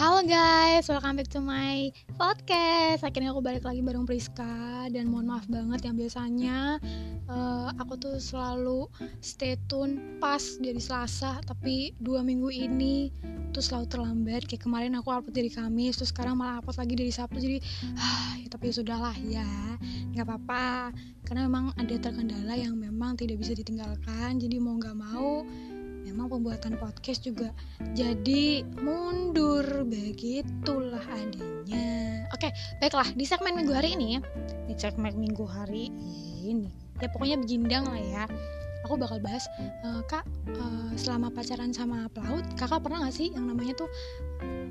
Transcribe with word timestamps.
Halo 0.00 0.24
guys, 0.24 0.88
welcome 0.88 1.20
back 1.20 1.28
to 1.28 1.44
my 1.44 1.92
podcast. 2.16 3.04
Akhirnya 3.04 3.36
aku 3.36 3.44
balik 3.44 3.68
lagi 3.68 3.84
bareng 3.84 4.08
Priska 4.08 4.88
dan 4.88 5.12
mohon 5.12 5.28
maaf 5.28 5.44
banget 5.44 5.84
yang 5.84 5.92
biasanya 6.00 6.80
uh, 7.28 7.68
aku 7.76 8.00
tuh 8.00 8.16
selalu 8.16 8.88
stay 9.20 9.60
tune 9.68 10.16
pas 10.16 10.40
dari 10.56 10.80
Selasa, 10.80 11.44
tapi 11.44 11.92
dua 12.00 12.24
minggu 12.24 12.48
ini 12.48 13.12
tuh 13.52 13.60
selalu 13.60 13.92
terlambat. 13.92 14.48
Kayak 14.48 14.64
kemarin 14.64 14.96
aku 14.96 15.12
upload 15.12 15.36
dari 15.36 15.52
Kamis, 15.52 16.00
terus 16.00 16.16
sekarang 16.16 16.40
malah 16.40 16.64
upload 16.64 16.80
lagi 16.80 16.96
dari 16.96 17.12
Sabtu. 17.12 17.36
Jadi, 17.36 17.60
ah, 18.00 18.32
ya, 18.40 18.48
tapi 18.48 18.72
ya 18.72 18.80
sudahlah 18.80 19.16
ya, 19.20 19.52
nggak 20.16 20.24
apa-apa. 20.24 20.96
Karena 21.28 21.44
memang 21.44 21.76
ada 21.76 21.92
terkendala 22.00 22.56
yang 22.56 22.72
memang 22.72 23.20
tidak 23.20 23.36
bisa 23.36 23.52
ditinggalkan. 23.52 24.40
Jadi 24.40 24.56
mau 24.64 24.80
nggak 24.80 24.96
mau 24.96 25.44
memang 26.04 26.32
pembuatan 26.32 26.76
podcast 26.80 27.24
juga 27.24 27.52
jadi 27.92 28.64
mundur 28.80 29.64
begitulah 29.86 31.02
adanya. 31.10 32.26
Oke 32.34 32.52
baiklah 32.78 33.08
di 33.14 33.24
segmen 33.26 33.56
minggu 33.56 33.72
hari 33.74 33.96
ini 33.96 34.20
di 34.68 34.74
segmen 34.76 35.16
minggu 35.16 35.44
hari 35.44 35.92
ini. 36.44 36.70
Ya 37.00 37.08
pokoknya 37.08 37.40
begindang 37.40 37.88
lah 37.88 38.00
ya 38.00 38.24
aku 38.90 38.98
bakal 38.98 39.22
bahas 39.22 39.46
uh, 39.86 40.02
kak 40.10 40.26
uh, 40.58 40.90
selama 40.98 41.30
pacaran 41.30 41.70
sama 41.70 42.10
pelaut 42.10 42.42
kakak 42.58 42.82
pernah 42.82 43.06
gak 43.06 43.14
sih 43.14 43.30
yang 43.30 43.46
namanya 43.46 43.78
tuh 43.78 43.86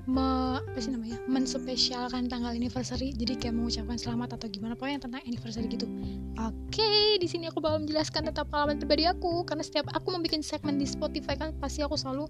me, 0.04 0.60
apa 0.60 0.80
sih 0.84 0.92
namanya 0.92 1.16
menspesialkan 1.32 2.28
tanggal 2.28 2.52
anniversary 2.52 3.16
jadi 3.16 3.40
kayak 3.40 3.56
mengucapkan 3.56 3.96
selamat 3.96 4.36
atau 4.36 4.52
gimana 4.52 4.76
pokoknya 4.76 5.00
tentang 5.00 5.24
anniversary 5.24 5.72
gitu. 5.72 5.88
Oke 6.36 7.16
di 7.16 7.28
sini 7.32 7.48
aku 7.48 7.64
bakal 7.64 7.86
menjelaskan 7.88 8.28
tentang 8.28 8.52
pengalaman 8.52 8.76
pribadi 8.82 9.08
aku 9.08 9.48
karena 9.48 9.64
setiap 9.64 9.88
aku 9.96 10.12
membuat 10.12 10.44
segmen 10.44 10.76
di 10.76 10.88
Spotify 10.90 11.40
kan 11.40 11.56
pasti 11.56 11.80
aku 11.80 11.96
selalu 11.96 12.28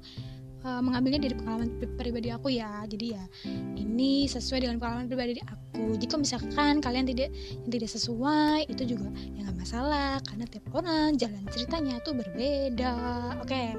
uh, 0.65 0.81
mengambilnya 0.83 1.21
dari 1.23 1.35
pengalaman 1.35 1.69
pribadi 1.99 2.29
aku 2.33 2.53
ya. 2.53 2.83
Jadi 2.87 3.15
ya 3.15 3.23
ini 3.77 4.25
sesuai 4.27 4.65
dengan 4.65 4.77
pengalaman 4.79 5.07
pribadi 5.07 5.39
aku. 5.43 5.95
Jika 5.99 6.15
misalkan 6.19 6.83
kalian 6.83 7.05
tidak 7.07 7.31
yang 7.65 7.71
tidak 7.71 7.89
sesuai 7.91 8.67
itu 8.67 8.83
juga 8.95 9.07
ya 9.35 9.47
nggak 9.47 9.57
masalah. 9.57 10.19
Karena 10.25 10.45
tiap 10.47 10.65
orang 10.75 11.15
jalan 11.15 11.43
ceritanya 11.51 11.99
tuh 12.03 12.15
berbeda. 12.15 12.93
Oke. 13.43 13.49
Okay 13.49 13.69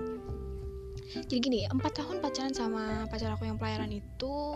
jadi 1.11 1.39
gini 1.43 1.61
empat 1.67 1.99
tahun 1.99 2.23
pacaran 2.23 2.55
sama 2.55 3.03
pacar 3.11 3.35
aku 3.35 3.43
yang 3.43 3.59
pelayaran 3.59 3.91
itu 3.91 4.55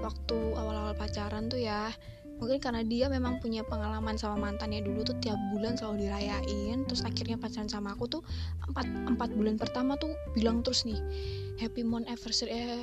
waktu 0.00 0.38
awal-awal 0.56 0.96
pacaran 0.96 1.52
tuh 1.52 1.60
ya 1.60 1.92
mungkin 2.40 2.58
karena 2.58 2.82
dia 2.82 3.06
memang 3.12 3.38
punya 3.38 3.62
pengalaman 3.62 4.16
sama 4.16 4.50
mantannya 4.50 4.80
dulu 4.80 5.04
tuh 5.04 5.16
tiap 5.20 5.36
bulan 5.52 5.76
selalu 5.76 6.08
dirayain 6.08 6.88
terus 6.88 7.04
akhirnya 7.04 7.36
pacaran 7.36 7.68
sama 7.68 7.92
aku 7.92 8.08
tuh 8.08 8.22
empat 8.66 8.88
empat 8.88 9.28
bulan 9.36 9.60
pertama 9.60 9.94
tuh 10.00 10.16
bilang 10.32 10.64
terus 10.64 10.88
nih 10.88 10.98
happy 11.60 11.84
month 11.84 12.08
anniversary 12.08 12.48
eh 12.48 12.82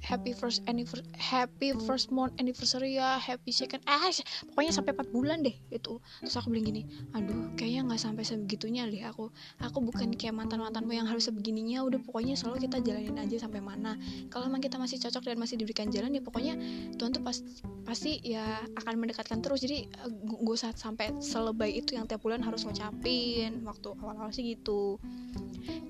happy 0.00 0.32
first 0.32 0.64
anniversary 0.64 1.04
happy 1.20 1.76
first 1.84 2.08
month 2.08 2.32
anniversary 2.40 2.96
ya 2.96 3.20
happy 3.20 3.52
second 3.52 3.84
eh 3.84 4.24
pokoknya 4.48 4.72
sampai 4.72 4.96
empat 4.96 5.08
bulan 5.12 5.44
deh 5.44 5.52
itu. 5.68 6.00
Terus 6.24 6.34
aku 6.40 6.48
bilang 6.48 6.66
gini 6.72 6.82
aduh 7.12 7.52
kayaknya 7.54 7.92
nggak 7.92 8.00
sampai 8.00 8.24
sebegitunya 8.24 8.88
deh 8.88 9.04
aku. 9.04 9.28
Aku 9.60 9.78
bukan 9.84 10.16
kayak 10.16 10.32
mantan 10.32 10.64
mantanmu 10.64 10.96
yang 10.96 11.04
harus 11.04 11.28
sebegininya. 11.28 11.84
Udah 11.84 12.00
pokoknya 12.00 12.34
selalu 12.34 12.66
kita 12.66 12.80
jalanin 12.80 13.20
aja 13.20 13.36
sampai 13.44 13.60
mana. 13.60 14.00
Kalau 14.32 14.48
emang 14.48 14.64
kita 14.64 14.80
masih 14.80 14.96
cocok 14.96 15.28
dan 15.28 15.36
masih 15.36 15.60
diberikan 15.60 15.92
jalan 15.92 16.16
ya 16.16 16.22
pokoknya 16.24 16.54
Tuhan 16.96 17.10
tuh 17.12 17.20
pas 17.20 17.36
pasti 17.84 18.18
ya 18.24 18.64
akan 18.86 19.02
mendekatkan 19.02 19.42
terus. 19.42 19.66
Jadi 19.66 19.90
eh, 19.90 20.10
gue 20.22 20.56
saat 20.56 20.78
sampai 20.78 21.18
selebay 21.18 21.74
itu 21.82 21.98
yang 21.98 22.06
tiap 22.06 22.22
bulan 22.22 22.38
harus 22.46 22.62
ngucapin. 22.62 23.66
Waktu 23.66 23.98
awal-awal 23.98 24.30
sih 24.30 24.54
gitu. 24.54 25.02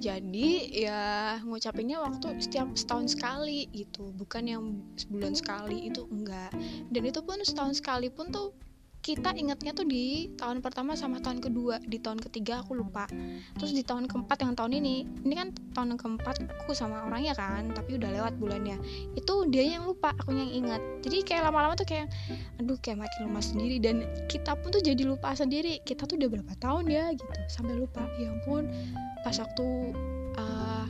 Jadi 0.01 0.73
ya 0.73 1.37
ngucapinnya 1.45 2.01
waktu 2.01 2.41
setiap 2.41 2.73
setahun 2.73 3.13
sekali 3.13 3.69
gitu. 3.77 4.17
Bukan 4.17 4.49
yang 4.49 4.65
sebulan 4.97 5.37
sekali 5.37 5.93
itu 5.93 6.09
enggak. 6.09 6.57
Dan 6.89 7.03
itu 7.05 7.21
pun 7.21 7.37
setahun 7.45 7.85
sekali 7.85 8.09
pun 8.09 8.33
tuh 8.33 8.57
kita 9.07 9.39
ingatnya 9.39 9.71
tuh 9.71 9.87
di 9.87 10.35
tahun 10.35 10.59
pertama 10.59 10.99
sama 10.99 11.23
tahun 11.23 11.39
kedua. 11.39 11.79
Di 11.79 12.03
tahun 12.03 12.19
ketiga 12.19 12.67
aku 12.67 12.75
lupa. 12.75 13.07
Terus 13.55 13.71
di 13.71 13.87
tahun 13.87 14.11
keempat 14.11 14.43
yang 14.43 14.59
tahun 14.59 14.83
ini 14.83 15.07
ini 15.23 15.35
kan 15.39 15.55
tahun 15.79 15.95
keempat 15.95 16.43
aku 16.67 16.75
sama 16.75 17.07
orangnya 17.07 17.39
kan 17.39 17.71
tapi 17.71 18.03
udah 18.03 18.11
lewat 18.11 18.35
bulannya. 18.35 18.75
Itu 19.15 19.47
dia 19.47 19.79
yang 19.79 19.87
lupa 19.87 20.11
aku 20.19 20.35
yang 20.35 20.51
ingat. 20.51 20.83
Jadi 21.07 21.23
kayak 21.23 21.47
lama-lama 21.47 21.79
tuh 21.79 21.87
kayak 21.87 22.11
aduh 22.59 22.75
kayak 22.83 23.07
makin 23.07 23.31
lemah 23.31 23.45
sendiri. 23.47 23.79
Dan 23.79 24.03
kita 24.27 24.59
pun 24.59 24.75
tuh 24.75 24.83
jadi 24.83 25.07
lupa 25.07 25.31
sendiri. 25.39 25.79
Kita 25.87 26.03
tuh 26.11 26.19
udah 26.19 26.27
berapa 26.27 26.53
tahun 26.59 26.91
ya 26.91 27.15
gitu. 27.15 27.31
Sampai 27.47 27.79
lupa. 27.79 28.03
Ya 28.19 28.35
ampun. 28.35 28.67
Pas 29.23 29.39
waktu 29.39 29.67
uh, 30.35 30.87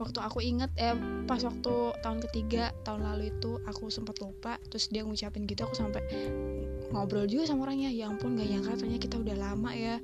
waktu 0.00 0.18
aku 0.24 0.40
inget 0.40 0.72
eh 0.80 0.96
pas 1.28 1.38
waktu 1.44 1.72
tahun 2.00 2.18
ketiga 2.26 2.72
tahun 2.88 3.04
lalu 3.04 3.28
itu 3.28 3.60
aku 3.68 3.92
sempat 3.92 4.16
lupa. 4.24 4.56
Terus 4.72 4.88
dia 4.88 5.04
ngucapin 5.04 5.44
gitu 5.44 5.68
aku 5.68 5.76
sampai 5.76 6.00
ngobrol 6.92 7.24
juga 7.26 7.48
sama 7.48 7.66
orangnya. 7.66 7.90
Ya 7.90 8.06
ampun 8.12 8.36
gak 8.36 8.48
nyangka 8.48 8.78
ternyata 8.78 9.00
kita 9.02 9.16
udah 9.18 9.36
lama 9.36 9.70
ya. 9.72 9.96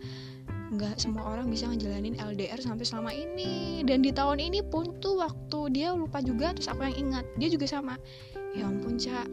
Nggak 0.69 1.00
semua 1.00 1.25
orang 1.32 1.49
bisa 1.49 1.65
ngejalanin 1.65 2.21
LDR 2.21 2.60
sampai 2.60 2.84
selama 2.84 3.12
ini. 3.12 3.84
Dan 3.84 4.04
di 4.04 4.12
tahun 4.12 4.41
ini 4.41 4.65
pun 4.65 5.00
tuh 5.00 5.21
waktu 5.21 5.72
dia 5.72 5.97
lupa 5.97 6.21
juga 6.21 6.53
terus 6.53 6.69
aku 6.69 6.84
yang 6.84 6.97
ingat. 6.97 7.25
Dia 7.37 7.49
juga 7.49 7.69
sama. 7.69 7.94
Ya 8.56 8.69
ampun 8.69 8.97
cak. 8.97 9.28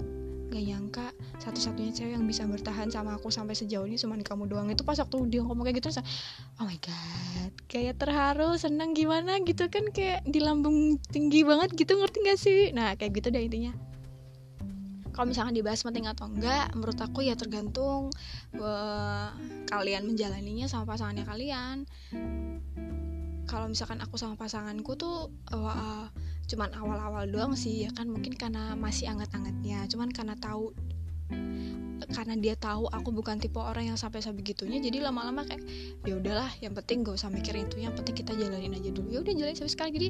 Gak 0.45 0.63
nyangka 0.63 1.07
satu-satunya 1.43 1.91
cewek 1.91 2.15
yang 2.15 2.23
bisa 2.23 2.47
bertahan 2.47 2.87
sama 2.87 3.19
aku 3.19 3.27
sampai 3.27 3.57
sejauh 3.57 3.83
ini 3.83 3.99
cuma 3.99 4.15
kamu 4.15 4.47
doang. 4.47 4.71
Itu 4.71 4.87
pas 4.87 4.95
waktu 4.95 5.27
dia 5.27 5.43
ngomong 5.43 5.67
kayak 5.67 5.83
gitu 5.83 5.91
terus 5.91 5.99
oh 6.61 6.63
my 6.63 6.77
god 6.79 7.51
kayak 7.67 7.99
terharu 7.99 8.55
seneng 8.55 8.95
gimana? 8.95 9.43
Gitu 9.43 9.67
kan 9.67 9.91
kayak 9.91 10.23
di 10.23 10.39
lambung 10.39 10.95
tinggi 11.11 11.43
banget 11.43 11.75
gitu 11.75 11.99
ngerti 11.99 12.17
gak 12.23 12.39
sih? 12.39 12.71
Nah 12.71 12.95
kayak 12.95 13.19
gitu 13.19 13.27
deh 13.35 13.43
intinya 13.43 13.94
kalau 15.15 15.31
misalkan 15.31 15.55
dibahas 15.55 15.79
penting 15.79 16.11
atau 16.11 16.27
enggak 16.27 16.75
menurut 16.75 16.99
aku 16.99 17.23
ya 17.23 17.39
tergantung 17.39 18.11
uh, 18.59 19.31
kalian 19.71 20.03
menjalaninya 20.03 20.67
sama 20.67 20.83
pasangannya 20.91 21.23
kalian. 21.23 21.87
Kalau 23.47 23.71
misalkan 23.71 24.03
aku 24.03 24.19
sama 24.19 24.35
pasanganku 24.35 24.99
tuh 24.99 25.31
uh, 25.55 26.11
cuman 26.51 26.69
awal-awal 26.75 27.23
doang 27.31 27.55
sih 27.55 27.87
ya 27.87 27.95
kan? 27.95 28.11
Mungkin 28.11 28.35
karena 28.35 28.75
masih 28.75 29.07
anget-angetnya. 29.07 29.87
Cuman 29.87 30.11
karena 30.11 30.35
tahu 30.35 30.75
karena 32.11 32.35
dia 32.35 32.59
tahu 32.59 32.91
aku 32.91 33.09
bukan 33.15 33.39
tipe 33.39 33.57
orang 33.57 33.95
yang 33.95 33.97
sampai 33.97 34.19
sebegitunya 34.19 34.77
jadi 34.83 35.09
lama-lama 35.09 35.47
kayak 35.47 35.63
ya 36.03 36.19
udahlah 36.19 36.51
yang 36.61 36.75
penting 36.75 37.01
gak 37.01 37.17
usah 37.17 37.33
mikirin 37.33 37.65
itu 37.65 37.81
yang 37.81 37.95
penting 37.95 38.19
kita 38.19 38.35
jalanin 38.35 38.75
aja 38.75 38.91
dulu. 38.91 39.15
Ya 39.15 39.19
udah 39.23 39.31
jalanin 39.31 39.55
sampai 39.55 39.71
sekarang. 39.71 39.93
Jadi 39.95 40.09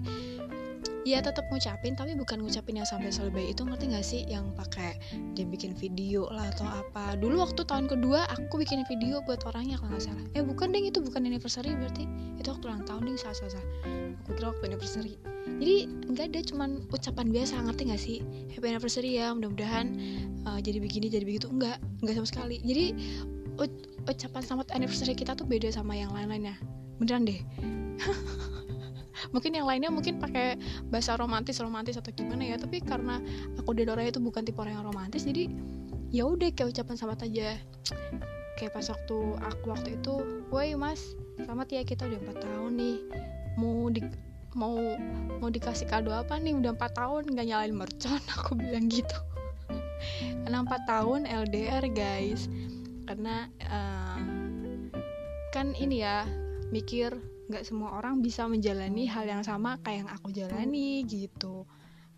ya 1.06 1.22
tetap 1.22 1.46
ngucapin 1.53 1.94
tapi 1.94 2.18
bukan 2.18 2.41
ngucapin 2.41 2.81
yang 2.81 2.88
sampai 2.90 3.13
selebay 3.13 3.53
itu 3.53 3.62
ngerti 3.62 3.85
gak 3.94 4.06
sih? 4.06 4.22
Yang 4.25 4.51
pakai 4.57 4.97
dia 5.38 5.46
bikin 5.46 5.78
video 5.78 6.25
lah 6.34 6.50
atau 6.56 6.66
apa. 6.66 7.13
Dulu 7.18 7.41
waktu 7.46 7.62
tahun 7.63 7.85
kedua 7.85 8.25
aku 8.31 8.62
bikin 8.62 8.81
video 8.90 9.22
buat 9.23 9.46
orangnya 9.46 9.78
kalau 9.78 9.96
nggak 9.96 10.06
salah. 10.06 10.25
Eh 10.34 10.41
bukan 10.41 10.73
deh 10.73 10.81
itu 10.81 11.00
bukan 11.01 11.25
anniversary 11.25 11.78
berarti. 11.78 12.09
Itu 12.41 12.53
waktu 12.53 12.66
ulang 12.66 12.84
tahun 12.84 13.01
deh 13.06 13.18
salah 13.22 13.38
salah 13.38 13.66
aku 14.25 14.41
kira 14.41 14.47
waktu 14.50 14.63
anniversary. 14.73 15.13
Jadi 15.46 15.75
nggak 16.09 16.25
ada 16.34 16.40
cuman 16.50 16.69
ucapan 16.90 17.28
biasa 17.29 17.53
ngerti 17.62 17.81
gak 17.94 18.02
sih? 18.02 18.17
Happy 18.50 18.66
anniversary 18.66 19.09
ya 19.22 19.29
mudah-mudahan 19.38 19.94
uh, 20.50 20.57
jadi 20.57 20.81
begini 20.81 21.13
jadi 21.13 21.22
begitu. 21.22 21.46
Enggak 21.53 21.78
enggak 22.02 22.17
sama 22.17 22.28
sekali. 22.28 22.57
Jadi 22.66 22.85
ucapan 24.09 24.41
selamat 24.41 24.67
anniversary 24.73 25.13
kita 25.13 25.38
tuh 25.38 25.46
beda 25.46 25.69
sama 25.69 25.94
yang 25.94 26.09
lain-lainnya. 26.09 26.57
Beneran 26.97 27.28
deh 27.28 27.40
mungkin 29.31 29.52
yang 29.56 29.68
lainnya 29.68 29.92
mungkin 29.92 30.20
pakai 30.20 30.59
bahasa 30.92 31.16
romantis 31.16 31.59
romantis 31.62 31.96
atau 31.96 32.12
gimana 32.12 32.44
ya 32.44 32.56
tapi 32.59 32.84
karena 32.84 33.20
aku 33.59 33.76
dan 33.76 33.92
Dora 33.92 34.03
itu 34.03 34.20
bukan 34.20 34.44
tipe 34.44 34.59
orang 34.59 34.81
yang 34.81 34.86
romantis 34.88 35.24
jadi 35.24 35.52
ya 36.16 36.24
udah 36.24 36.48
kayak 36.56 36.72
ucapan 36.72 36.96
selamat 36.96 37.20
aja. 37.28 37.50
Kayak 38.56 38.72
pas 38.72 38.88
waktu 38.88 39.18
aku 39.44 39.66
waktu 39.68 39.90
itu 40.00 40.14
woi 40.48 40.80
mas 40.80 41.12
selamat 41.36 41.68
ya 41.76 41.81
kita 41.84 42.08
udah 42.08 42.20
empat 42.24 42.38
tahun 42.40 42.72
nih. 42.80 42.98
Mau 43.59 43.92
di 43.92 44.02
mau 44.56 44.79
mau 45.44 45.52
dikasih 45.52 45.91
kado 45.91 46.16
apa 46.16 46.40
nih? 46.40 46.56
Udah 46.56 46.72
empat 46.72 46.96
tahun 46.96 47.35
nggak 47.35 47.47
nyalain 47.52 47.76
mercon. 47.76 48.22
Aku 48.40 48.56
bilang 48.56 48.88
gitu. 48.88 49.17
Karena 50.47 50.64
empat 50.64 50.88
tahun 50.88 51.28
LDR 51.28 51.84
guys. 51.91 52.47
Karena 53.03 53.52
uh, 53.67 54.20
kan 55.52 55.76
ini 55.76 56.00
ya 56.00 56.23
mikir 56.72 57.12
nggak 57.46 57.64
semua 57.64 57.94
orang 57.97 58.20
bisa 58.26 58.50
menjalani 58.50 59.06
hal 59.06 59.26
yang 59.30 59.44
sama 59.46 59.78
kayak 59.86 60.06
yang 60.06 60.09
aku 60.09 60.30
jalani 60.34 61.06
gitu. 61.06 61.66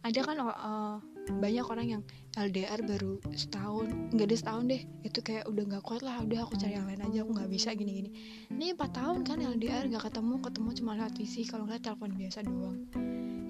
Ada 0.05 0.23
kan 0.23 0.37
uh, 0.39 0.97
banyak 1.27 1.65
orang 1.67 1.87
yang 1.99 2.01
LDR 2.39 2.79
baru 2.87 3.19
setahun 3.35 3.91
nggak 4.15 4.27
ada 4.31 4.37
setahun 4.37 4.63
deh. 4.71 4.81
Itu 5.03 5.19
kayak 5.19 5.51
udah 5.51 5.63
nggak 5.67 5.83
kuat 5.83 6.01
lah 6.05 6.23
udah 6.23 6.47
aku 6.47 6.55
cari 6.55 6.79
yang 6.79 6.87
lain 6.87 7.03
aja 7.03 7.27
aku 7.27 7.31
nggak 7.35 7.51
bisa 7.51 7.75
gini 7.75 7.91
gini 7.91 8.09
ini 8.53 8.71
empat 8.71 8.95
tahun 8.95 9.27
kan 9.27 9.43
LDR 9.43 9.85
nggak 9.91 10.09
ketemu 10.09 10.39
ketemu 10.39 10.69
cuma 10.79 10.91
lewat 10.95 11.13
visi 11.19 11.41
kalau 11.43 11.67
nggak 11.67 11.83
telepon 11.83 12.11
biasa 12.15 12.39
doang. 12.47 12.77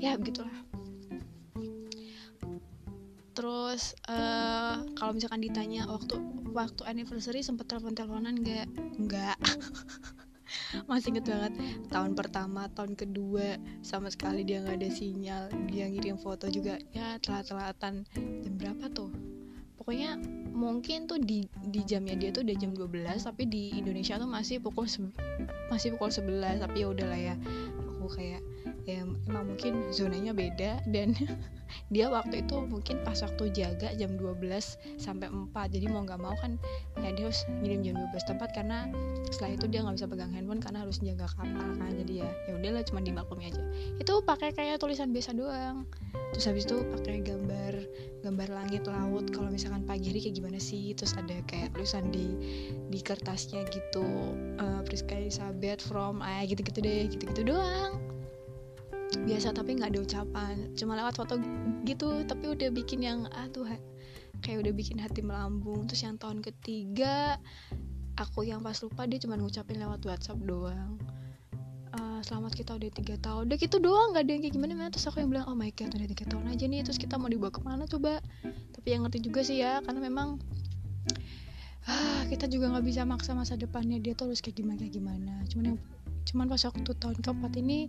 Ya 0.02 0.18
begitulah. 0.18 0.58
Terus 3.38 3.94
uh, 4.10 4.82
kalau 4.98 5.14
misalkan 5.14 5.46
ditanya 5.46 5.86
waktu 5.86 6.18
waktu 6.58 6.82
anniversary 6.90 7.46
sempet 7.46 7.70
telepon 7.70 7.94
teleponan 7.94 8.42
nggak? 8.42 8.66
Nggak 8.98 9.38
masih 10.90 11.16
inget 11.16 11.28
banget 11.28 11.54
tahun 11.92 12.16
pertama 12.16 12.72
tahun 12.72 12.96
kedua 12.96 13.60
sama 13.84 14.08
sekali 14.12 14.48
dia 14.48 14.64
nggak 14.64 14.80
ada 14.80 14.90
sinyal 14.92 15.44
dia 15.68 15.86
ngirim 15.92 16.16
foto 16.20 16.48
juga 16.48 16.80
ya 16.96 17.20
telat-telatan. 17.22 18.08
Jam 18.16 18.54
berapa 18.56 18.88
tuh? 18.92 19.12
Pokoknya 19.78 20.20
mungkin 20.52 21.08
tuh 21.08 21.22
di 21.22 21.48
di 21.72 21.82
jamnya 21.88 22.18
dia 22.20 22.34
tuh 22.34 22.44
udah 22.44 22.56
jam 22.60 22.76
12 22.76 23.24
tapi 23.24 23.48
di 23.48 23.78
Indonesia 23.78 24.20
tuh 24.20 24.28
masih 24.28 24.60
pukul 24.60 24.90
masih 25.72 25.96
pukul 25.96 26.12
11 26.12 26.64
tapi 26.64 26.84
ya 26.84 26.88
udahlah 26.92 27.20
ya. 27.20 27.36
Aku 27.98 28.12
kayak 28.12 28.44
ya 28.88 29.04
emang 29.04 29.56
mungkin 29.56 29.92
zonanya 29.92 30.32
beda 30.32 30.84
dan 30.88 31.12
dia 31.94 32.08
waktu 32.12 32.46
itu 32.46 32.58
mungkin 32.66 33.02
pas 33.04 33.20
waktu 33.24 33.52
jaga 33.54 33.94
jam 33.96 34.16
12 34.16 34.42
sampai 35.00 35.28
4 35.30 35.54
jadi 35.74 35.86
mau 35.92 36.04
nggak 36.04 36.22
mau 36.22 36.36
kan 36.40 36.60
ya 37.00 37.14
dia 37.14 37.30
harus 37.30 37.44
ngirim 37.62 37.84
jam 37.84 37.96
12 38.00 38.30
tempat 38.30 38.50
karena 38.56 38.88
setelah 39.30 39.52
itu 39.56 39.66
dia 39.70 39.80
nggak 39.84 39.96
bisa 40.00 40.08
pegang 40.08 40.32
handphone 40.34 40.62
karena 40.64 40.84
harus 40.84 40.98
jaga 41.04 41.28
kapal 41.32 41.68
kan 41.78 41.92
jadi 41.94 42.26
ya 42.26 42.30
ya 42.48 42.52
udahlah 42.58 42.84
cuma 42.88 43.00
dimaklumi 43.04 43.52
aja. 43.52 43.64
Itu 44.00 44.24
pakai 44.24 44.56
kayak 44.56 44.80
tulisan 44.80 45.12
biasa 45.12 45.36
doang. 45.36 45.88
Terus 46.36 46.46
habis 46.48 46.64
itu 46.68 46.78
pakai 46.98 47.24
gambar 47.24 47.74
gambar 48.26 48.48
langit 48.52 48.84
laut 48.88 49.32
kalau 49.32 49.48
misalkan 49.48 49.88
pagi 49.88 50.12
hari 50.12 50.20
kayak 50.24 50.36
gimana 50.40 50.60
sih? 50.60 50.92
Terus 50.96 51.16
ada 51.16 51.38
kayak 51.48 51.76
tulisan 51.76 52.10
di 52.12 52.36
di 52.92 53.00
kertasnya 53.00 53.68
gitu 53.72 54.06
uh, 54.60 54.82
Priska 54.84 55.16
Elizabeth 55.16 55.84
from 55.84 56.24
ayah 56.24 56.48
gitu-gitu 56.48 56.80
deh 56.84 57.08
gitu-gitu 57.12 57.56
doang 57.56 58.17
biasa 59.08 59.56
tapi 59.56 59.80
nggak 59.80 59.96
ada 59.96 60.00
ucapan 60.04 60.56
cuma 60.76 61.00
lewat 61.00 61.16
foto 61.16 61.40
gitu 61.88 62.28
tapi 62.28 62.52
udah 62.52 62.68
bikin 62.76 63.00
yang 63.00 63.24
ah 63.32 63.48
tuh 63.48 63.64
kayak 64.42 64.66
udah 64.66 64.74
bikin 64.74 64.98
hati 65.02 65.22
melambung. 65.26 65.86
Terus 65.90 66.06
yang 66.06 66.16
tahun 66.20 66.44
ketiga 66.46 67.42
aku 68.18 68.46
yang 68.46 68.62
pas 68.62 68.78
lupa 68.82 69.06
dia 69.06 69.22
cuma 69.22 69.38
ngucapin 69.38 69.78
lewat 69.82 70.02
WhatsApp 70.06 70.40
doang. 70.46 70.98
Uh, 71.98 72.20
selamat 72.22 72.54
kita 72.54 72.78
udah 72.78 72.90
tiga 72.94 73.16
tahun. 73.22 73.50
Udah 73.50 73.58
gitu 73.58 73.78
doang 73.82 74.14
nggak 74.14 74.24
ada 74.28 74.32
yang 74.34 74.42
kayak 74.46 74.56
gimana 74.56 74.74
mana 74.78 74.90
terus 74.94 75.08
aku 75.10 75.24
yang 75.24 75.30
bilang 75.34 75.46
oh 75.50 75.58
my 75.58 75.72
god 75.74 75.90
udah 75.94 76.10
tiga 76.10 76.26
tahun 76.30 76.46
aja 76.52 76.66
nih 76.68 76.82
terus 76.86 77.00
kita 77.02 77.16
mau 77.18 77.30
dibawa 77.32 77.50
ke 77.50 77.62
mana 77.64 77.90
coba 77.90 78.22
tapi 78.76 78.88
yang 78.94 79.08
ngerti 79.08 79.20
juga 79.24 79.42
sih 79.42 79.64
ya 79.64 79.82
karena 79.82 80.00
memang 80.04 80.38
ah, 81.88 82.22
kita 82.28 82.46
juga 82.52 82.70
nggak 82.76 82.86
bisa 82.86 83.02
maksa 83.08 83.32
masa 83.34 83.56
depannya 83.56 83.98
dia 83.98 84.14
tuh 84.14 84.30
harus 84.30 84.44
kayak 84.44 84.62
gimana 84.62 84.84
gimana. 84.86 85.34
Cuman 85.50 85.74
yang 85.74 85.80
cuman 86.28 86.46
pas 86.52 86.60
waktu 86.60 86.92
tahun 87.00 87.18
keempat 87.24 87.56
ini 87.64 87.88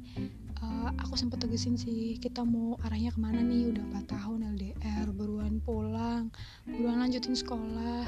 uh, 0.63 0.91
aku 1.03 1.15
sempat 1.19 1.43
tegesin 1.43 1.79
sih 1.79 2.19
kita 2.19 2.43
mau 2.43 2.79
arahnya 2.87 3.15
ke 3.15 3.21
mana 3.21 3.41
nih? 3.43 3.75
Udah 3.75 3.85
4 4.03 4.15
tahun 4.15 4.39
LDR 4.59 5.07
beruan 5.15 5.63
pulang 5.63 6.31
beruan 6.67 6.99
lanjutin 7.03 7.35
sekolah. 7.35 8.07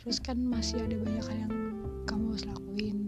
Terus 0.00 0.22
kan 0.22 0.38
masih 0.38 0.82
ada 0.84 0.94
banyak 0.96 1.24
hal 1.24 1.36
yang 1.48 1.54
kamu 2.06 2.34
harus 2.34 2.46
lakuin. 2.46 2.98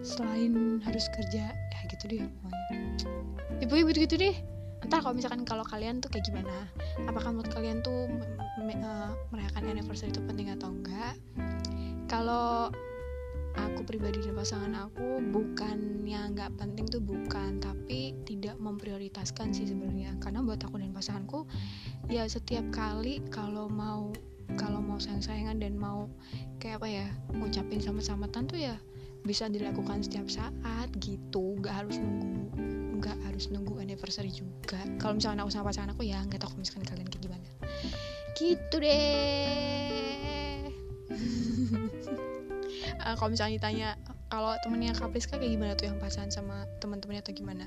Selain 0.00 0.80
harus 0.82 1.06
kerja 1.12 1.52
ya 1.52 1.80
gitu 1.90 2.04
deh 2.08 2.22
pokoknya. 2.24 2.58
Ibu 3.58 3.74
ibu 3.84 3.90
gitu, 3.90 4.14
deh. 4.14 4.36
Entar 4.78 5.02
kalau 5.02 5.18
misalkan 5.18 5.42
kalau 5.42 5.66
kalian 5.66 5.98
tuh 5.98 6.08
kayak 6.08 6.30
gimana? 6.30 6.70
Apakah 7.10 7.34
menurut 7.34 7.50
kalian 7.50 7.82
tuh 7.82 8.06
uh, 8.62 9.10
merayakan 9.34 9.62
anniversary 9.66 10.14
itu 10.14 10.22
penting 10.24 10.54
atau 10.54 10.70
enggak? 10.70 11.18
Kalau 12.08 12.72
aku 13.66 13.82
pribadi 13.82 14.22
dan 14.22 14.38
pasangan 14.38 14.72
aku 14.86 15.18
bukan 15.34 16.06
yang 16.06 16.36
nggak 16.36 16.54
penting 16.60 16.86
tuh 16.86 17.02
bukan. 17.02 17.58
Tapi 17.58 18.14
tidak 18.22 18.56
memprioritaskan 18.60 19.50
sih 19.50 19.66
sebenarnya. 19.66 20.14
Karena 20.22 20.44
buat 20.44 20.62
aku 20.62 20.78
dan 20.78 20.94
pasanganku 20.94 21.48
ya 22.12 22.24
setiap 22.28 22.64
kali 22.70 23.24
kalau 23.28 23.66
mau 23.66 24.14
kalau 24.56 24.80
mau 24.80 24.96
sayang-sayangan 24.96 25.60
dan 25.60 25.76
mau 25.76 26.08
kayak 26.62 26.80
apa 26.80 26.88
ya 26.88 27.06
ngucapin 27.36 27.84
sama-sama 27.84 28.24
tentu 28.32 28.56
ya 28.56 28.80
bisa 29.26 29.50
dilakukan 29.50 30.00
setiap 30.04 30.30
saat 30.30 30.88
gitu. 31.02 31.58
Nggak 31.58 31.84
harus 31.84 31.96
nunggu 32.00 32.48
nggak 32.98 33.18
harus 33.30 33.46
nunggu 33.54 33.78
anniversary 33.78 34.34
juga. 34.34 34.82
Kalau 34.98 35.14
misalnya 35.16 35.46
aku 35.46 35.54
sama 35.54 35.70
pasangan 35.70 35.94
aku 35.94 36.02
ya 36.02 36.18
nggak 36.26 36.42
tahu 36.42 36.58
misalkan 36.58 36.86
kalian 36.86 37.06
kayak 37.06 37.22
gimana. 37.30 37.48
Gitu 38.34 38.76
deh 38.82 39.77
uh, 43.08 43.16
kalau 43.16 43.32
misalnya 43.32 43.56
ditanya 43.56 43.88
kalau 44.28 44.52
temennya 44.60 44.92
Kapriska 44.92 45.40
kayak 45.40 45.56
gimana 45.56 45.72
tuh 45.72 45.88
yang 45.88 45.96
pacaran 45.96 46.28
sama 46.28 46.68
teman-temannya 46.84 47.24
atau 47.24 47.32
gimana? 47.32 47.64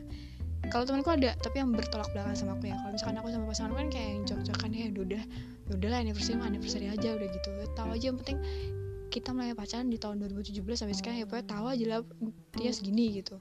Kalau 0.70 0.86
temanku 0.86 1.10
ada 1.10 1.34
tapi 1.42 1.58
yang 1.58 1.74
bertolak 1.74 2.14
belakang 2.14 2.38
sama 2.38 2.54
aku 2.54 2.70
ya. 2.70 2.78
Kalau 2.78 2.94
misalkan 2.94 3.18
aku 3.18 3.30
sama 3.34 3.46
pasangan 3.50 3.74
kan 3.74 3.88
kayak 3.90 4.10
yang 4.14 4.24
cocok-cocokan 4.30 4.70
ya 4.78 4.86
udah 4.94 5.24
ya 5.66 5.74
udahlah 5.74 6.00
anniversary 6.06 6.38
mah 6.38 6.48
anniversary 6.48 6.86
aja 6.86 7.10
udah 7.18 7.28
gitu. 7.34 7.50
Tahu 7.74 7.90
aja 7.98 8.06
yang 8.14 8.18
penting 8.22 8.38
kita 9.12 9.34
mulai 9.34 9.58
pacaran 9.58 9.90
di 9.90 9.98
tahun 9.98 10.24
2017 10.24 10.64
sampai 10.78 10.96
sekarang 10.96 11.18
ya 11.20 11.26
pokoknya 11.28 11.48
tahu 11.50 11.66
aja 11.68 11.86
lah 11.90 12.00
dia 12.56 12.72
segini 12.72 13.06
gitu. 13.20 13.36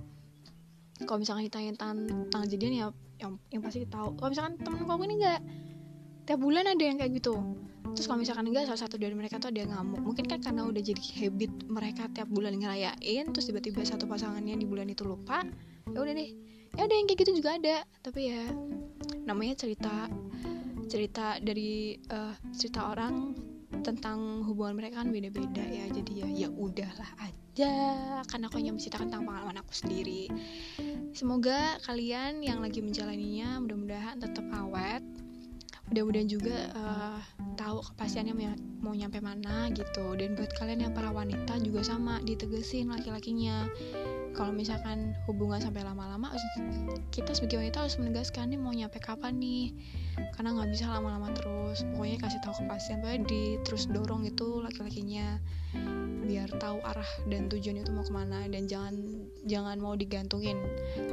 Kalau 1.05 1.21
misalkan 1.21 1.45
ditanya 1.47 1.73
tentang 1.77 2.43
jadian 2.49 2.73
ya 2.73 2.87
yang 3.21 3.37
yang 3.53 3.61
pasti 3.61 3.85
tahu. 3.85 4.17
Kalau 4.17 4.29
misalkan 4.33 4.57
temen 4.57 4.89
aku 4.89 5.05
ini 5.05 5.17
enggak 5.21 5.41
tiap 6.31 6.47
bulan 6.47 6.63
ada 6.63 6.79
yang 6.79 6.95
kayak 6.95 7.19
gitu. 7.19 7.35
Terus 7.91 8.07
kalau 8.07 8.23
misalkan 8.23 8.47
enggak 8.47 8.71
salah 8.71 8.87
satu 8.87 8.95
dari 9.03 9.19
mereka 9.19 9.43
tuh 9.43 9.51
ada 9.51 9.67
yang 9.67 9.75
ngamuk. 9.75 9.99
Mungkin 9.99 10.31
kan 10.31 10.39
karena 10.39 10.63
udah 10.63 10.79
jadi 10.79 11.03
habit 11.19 11.67
mereka 11.67 12.07
tiap 12.15 12.31
bulan 12.31 12.55
ngerayain 12.55 13.35
terus 13.35 13.51
tiba-tiba 13.51 13.83
satu 13.83 14.07
pasangannya 14.07 14.55
di 14.55 14.63
bulan 14.63 14.87
itu 14.87 15.03
lupa 15.03 15.43
ya 15.91 15.99
udah 15.99 16.15
deh. 16.15 16.31
Ya 16.79 16.87
ada 16.87 16.95
yang 16.95 17.11
kayak 17.11 17.27
gitu 17.27 17.43
juga 17.43 17.59
ada. 17.59 17.83
Tapi 18.07 18.31
ya 18.31 18.47
namanya 19.27 19.59
cerita 19.59 20.07
cerita 20.87 21.43
dari 21.43 21.99
uh, 22.15 22.39
cerita 22.55 22.95
orang 22.95 23.35
tentang 23.83 24.47
hubungan 24.47 24.79
mereka 24.79 25.03
kan 25.03 25.11
beda-beda 25.11 25.67
ya. 25.67 25.91
Jadi 25.91 26.13
ya 26.15 26.47
ya 26.47 26.49
udahlah 26.55 27.11
aja. 27.27 27.75
Karena 28.31 28.47
aku 28.47 28.63
hanya 28.63 28.71
menceritakan 28.71 29.11
tentang 29.11 29.27
pengalaman 29.27 29.59
aku 29.67 29.75
sendiri. 29.75 30.31
Semoga 31.11 31.83
kalian 31.83 32.39
yang 32.47 32.63
lagi 32.63 32.79
menjalaninya 32.79 33.59
mudah-mudahan 33.67 34.23
tetap 34.23 34.47
awet 34.55 35.03
mudah-mudahan 35.91 36.31
juga 36.31 36.71
uh, 36.79 37.19
tahu 37.59 37.83
kepastiannya 37.93 38.35
mau, 38.79 38.95
nyampe 38.95 39.19
mana 39.19 39.67
gitu. 39.75 40.15
Dan 40.15 40.39
buat 40.39 40.55
kalian 40.55 40.87
yang 40.87 40.93
para 40.95 41.11
wanita 41.11 41.59
juga 41.59 41.83
sama 41.83 42.23
ditegesin 42.23 42.89
laki-lakinya. 42.95 43.67
Kalau 44.31 44.55
misalkan 44.55 45.19
hubungan 45.27 45.59
sampai 45.59 45.83
lama-lama 45.83 46.31
kita 47.11 47.35
sebagai 47.35 47.59
wanita 47.59 47.83
harus 47.83 47.99
menegaskan 47.99 48.55
nih 48.55 48.59
mau 48.63 48.71
nyampe 48.71 49.03
kapan 49.03 49.35
nih. 49.43 49.75
Karena 50.39 50.55
nggak 50.55 50.71
bisa 50.71 50.87
lama-lama 50.87 51.35
terus. 51.35 51.83
Pokoknya 51.91 52.17
kasih 52.23 52.41
tahu 52.47 52.55
kepastian 52.63 53.03
pokoknya 53.03 53.21
di 53.27 53.43
terus 53.67 53.91
dorong 53.91 54.23
itu 54.31 54.63
laki-lakinya. 54.63 55.43
Biar 56.23 56.55
tahu 56.63 56.79
arah 56.87 57.11
dan 57.27 57.51
tujuan 57.51 57.83
itu 57.83 57.91
mau 57.91 58.07
ke 58.07 58.15
mana. 58.15 58.47
Dan 58.47 58.71
jangan 58.71 58.95
jangan 59.51 59.77
mau 59.83 59.99
digantungin. 59.99 60.63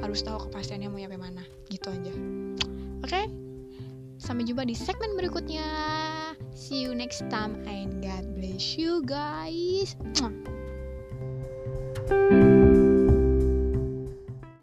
Harus 0.06 0.22
tahu 0.22 0.48
kepastiannya 0.48 0.94
mau 0.94 1.02
nyampe 1.02 1.18
mana. 1.18 1.42
Gitu 1.74 1.90
aja. 1.90 2.14
Oke? 3.02 3.10
okay? 3.10 3.47
Sampai 4.18 4.50
jumpa 4.50 4.66
di 4.66 4.74
segmen 4.74 5.14
berikutnya. 5.14 5.70
See 6.58 6.82
you 6.82 6.98
next 6.98 7.22
time 7.30 7.62
and 7.70 8.02
God 8.02 8.34
bless 8.34 8.74
you 8.76 9.06
guys. 9.06 9.94
Mwah. 10.18 10.34